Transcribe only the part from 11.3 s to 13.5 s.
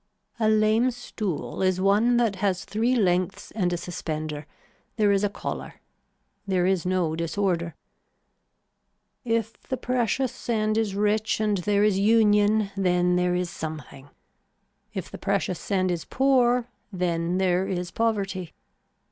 and there is union then there